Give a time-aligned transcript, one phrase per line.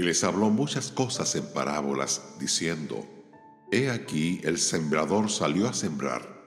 [0.00, 3.06] les habló muchas cosas en parábolas, diciendo,
[3.70, 6.42] He aquí el sembrador salió a sembrar,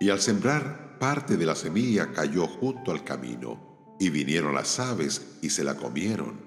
[0.00, 5.38] y al sembrar parte de la semilla cayó junto al camino, y vinieron las aves
[5.40, 6.42] y se la comieron.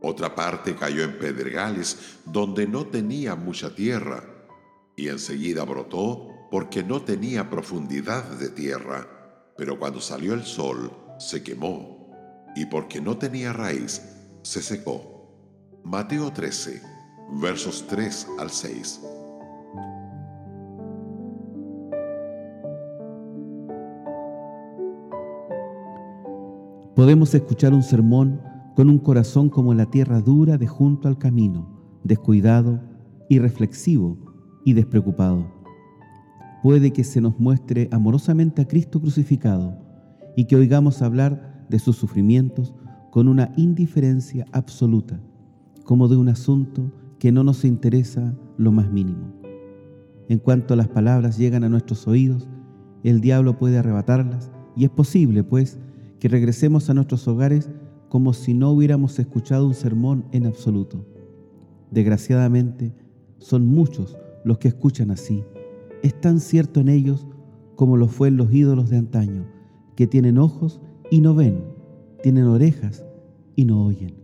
[0.00, 4.24] Otra parte cayó en pedregales donde no tenía mucha tierra,
[4.96, 9.06] y enseguida brotó porque no tenía profundidad de tierra,
[9.56, 12.10] pero cuando salió el sol se quemó,
[12.56, 14.02] y porque no tenía raíz
[14.42, 15.17] se secó.
[15.84, 16.82] Mateo 13,
[17.40, 19.00] versos 3 al 6.
[26.94, 28.42] Podemos escuchar un sermón
[28.74, 32.80] con un corazón como la tierra dura de junto al camino, descuidado,
[33.30, 34.18] irreflexivo
[34.64, 35.50] y despreocupado.
[36.62, 39.78] Puede que se nos muestre amorosamente a Cristo crucificado
[40.36, 42.74] y que oigamos hablar de sus sufrimientos
[43.10, 45.18] con una indiferencia absoluta
[45.88, 49.32] como de un asunto que no nos interesa lo más mínimo.
[50.28, 52.46] En cuanto las palabras llegan a nuestros oídos,
[53.04, 55.78] el diablo puede arrebatarlas y es posible, pues,
[56.20, 57.70] que regresemos a nuestros hogares
[58.10, 61.06] como si no hubiéramos escuchado un sermón en absoluto.
[61.90, 62.94] Desgraciadamente,
[63.38, 65.42] son muchos los que escuchan así.
[66.02, 67.26] Es tan cierto en ellos
[67.76, 69.46] como lo fue en los ídolos de antaño,
[69.96, 71.64] que tienen ojos y no ven,
[72.22, 73.06] tienen orejas
[73.56, 74.17] y no oyen.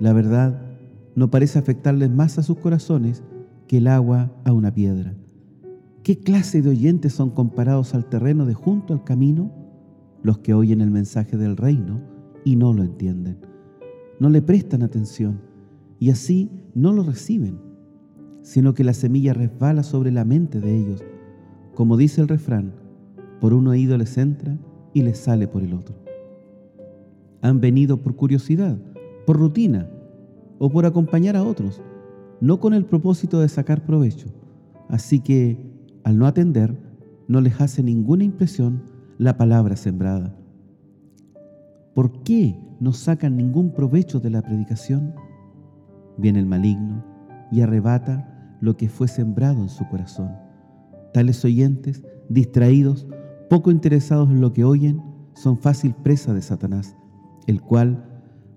[0.00, 0.60] La verdad
[1.14, 3.22] no parece afectarles más a sus corazones
[3.68, 5.14] que el agua a una piedra.
[6.02, 9.52] ¿Qué clase de oyentes son comparados al terreno de junto al camino?
[10.22, 12.00] Los que oyen el mensaje del reino
[12.44, 13.38] y no lo entienden.
[14.18, 15.40] No le prestan atención
[15.98, 17.58] y así no lo reciben,
[18.42, 21.02] sino que la semilla resbala sobre la mente de ellos.
[21.74, 22.72] Como dice el refrán,
[23.40, 24.58] por un oído les entra
[24.92, 25.94] y les sale por el otro.
[27.40, 28.78] Han venido por curiosidad
[29.26, 29.88] por rutina
[30.58, 31.82] o por acompañar a otros,
[32.40, 34.28] no con el propósito de sacar provecho.
[34.88, 35.58] Así que,
[36.04, 36.78] al no atender,
[37.28, 38.82] no les hace ninguna impresión
[39.18, 40.36] la palabra sembrada.
[41.94, 45.14] ¿Por qué no sacan ningún provecho de la predicación?
[46.18, 47.04] Viene el maligno
[47.50, 50.30] y arrebata lo que fue sembrado en su corazón.
[51.12, 53.06] Tales oyentes, distraídos,
[53.48, 55.02] poco interesados en lo que oyen,
[55.34, 56.96] son fácil presa de Satanás,
[57.46, 58.13] el cual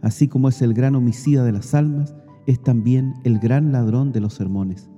[0.07, 4.21] así como es el gran homicida de las almas, es también el gran ladrón de
[4.21, 4.89] los sermones.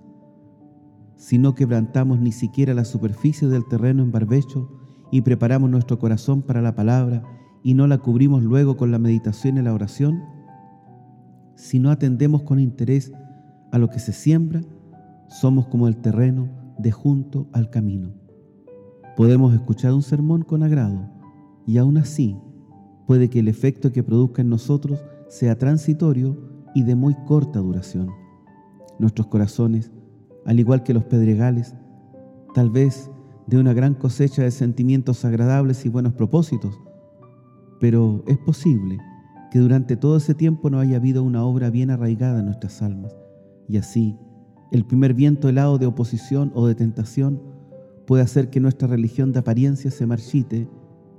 [1.15, 4.69] Si no quebrantamos ni siquiera la superficie del terreno en barbecho
[5.11, 7.23] y preparamos nuestro corazón para la palabra
[7.63, 10.21] y no la cubrimos luego con la meditación y la oración,
[11.55, 13.11] si no atendemos con interés
[13.71, 14.61] a lo que se siembra,
[15.27, 18.13] somos como el terreno de junto al camino.
[19.17, 21.09] Podemos escuchar un sermón con agrado
[21.65, 22.37] y aún así
[23.09, 26.37] puede que el efecto que produzca en nosotros sea transitorio
[26.75, 28.11] y de muy corta duración.
[28.99, 29.91] Nuestros corazones,
[30.45, 31.73] al igual que los pedregales,
[32.53, 33.09] tal vez
[33.47, 36.79] de una gran cosecha de sentimientos agradables y buenos propósitos,
[37.79, 38.99] pero es posible
[39.49, 43.17] que durante todo ese tiempo no haya habido una obra bien arraigada en nuestras almas,
[43.67, 44.19] y así
[44.71, 47.41] el primer viento helado de oposición o de tentación
[48.05, 50.69] puede hacer que nuestra religión de apariencia se marchite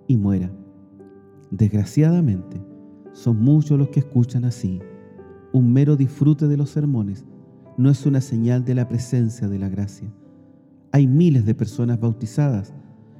[0.06, 0.52] y muera.
[1.50, 2.60] Desgraciadamente,
[3.12, 4.80] son muchos los que escuchan así.
[5.52, 7.24] Un mero disfrute de los sermones
[7.76, 10.12] no es una señal de la presencia de la gracia.
[10.92, 12.74] Hay miles de personas bautizadas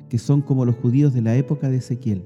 [0.09, 2.25] que son como los judíos de la época de Ezequiel.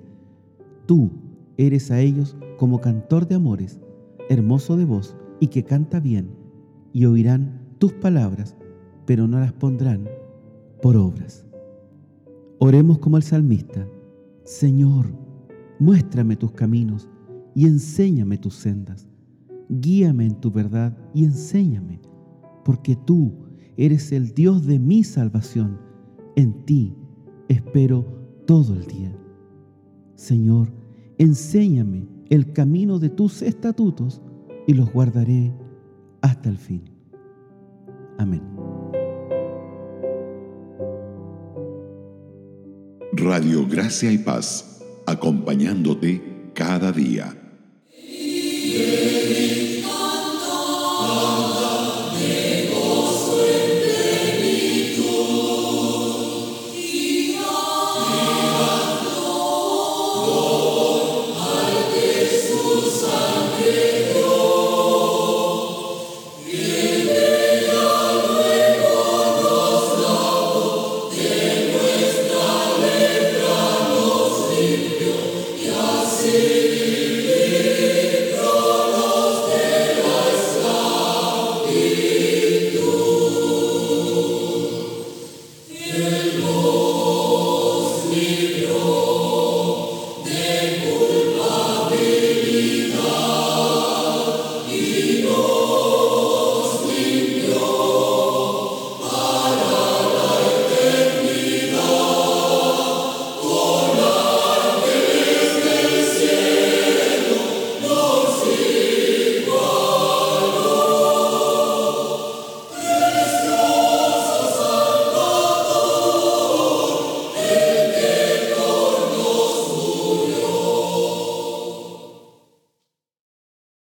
[0.86, 1.10] Tú
[1.56, 3.80] eres a ellos como cantor de amores,
[4.28, 6.30] hermoso de voz y que canta bien,
[6.92, 8.56] y oirán tus palabras,
[9.06, 10.08] pero no las pondrán
[10.82, 11.46] por obras.
[12.58, 13.86] Oremos como el salmista,
[14.44, 15.23] Señor,
[15.78, 17.08] Muéstrame tus caminos
[17.54, 19.08] y enséñame tus sendas.
[19.68, 22.00] Guíame en tu verdad y enséñame,
[22.64, 23.32] porque tú
[23.76, 25.78] eres el Dios de mi salvación.
[26.36, 26.94] En ti
[27.48, 28.04] espero
[28.46, 29.16] todo el día.
[30.14, 30.72] Señor,
[31.18, 34.22] enséñame el camino de tus estatutos
[34.66, 35.52] y los guardaré
[36.20, 36.82] hasta el fin.
[38.18, 38.42] Amén.
[43.12, 44.73] Radio Gracia y Paz
[45.06, 47.34] acompañándote cada día.